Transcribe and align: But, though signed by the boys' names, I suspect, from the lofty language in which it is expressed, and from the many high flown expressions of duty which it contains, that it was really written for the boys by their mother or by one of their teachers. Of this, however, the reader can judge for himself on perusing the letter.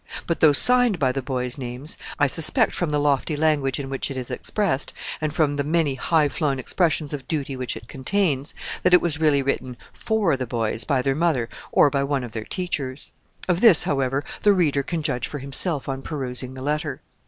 But, 0.25 0.39
though 0.39 0.51
signed 0.51 0.97
by 0.97 1.11
the 1.11 1.21
boys' 1.21 1.59
names, 1.59 1.95
I 2.17 2.25
suspect, 2.25 2.73
from 2.73 2.89
the 2.89 2.97
lofty 2.97 3.35
language 3.35 3.79
in 3.79 3.87
which 3.87 4.09
it 4.09 4.17
is 4.17 4.31
expressed, 4.31 4.93
and 5.21 5.31
from 5.31 5.57
the 5.57 5.63
many 5.63 5.93
high 5.93 6.27
flown 6.27 6.57
expressions 6.57 7.13
of 7.13 7.27
duty 7.27 7.55
which 7.55 7.77
it 7.77 7.87
contains, 7.87 8.55
that 8.81 8.95
it 8.95 8.99
was 9.01 9.19
really 9.19 9.43
written 9.43 9.77
for 9.93 10.35
the 10.35 10.47
boys 10.47 10.85
by 10.85 11.03
their 11.03 11.13
mother 11.13 11.49
or 11.71 11.91
by 11.91 12.03
one 12.03 12.23
of 12.23 12.31
their 12.31 12.45
teachers. 12.45 13.11
Of 13.47 13.61
this, 13.61 13.83
however, 13.83 14.25
the 14.41 14.53
reader 14.53 14.81
can 14.81 15.03
judge 15.03 15.27
for 15.27 15.37
himself 15.37 15.87
on 15.87 16.01
perusing 16.01 16.55
the 16.55 16.63
letter. 16.63 17.03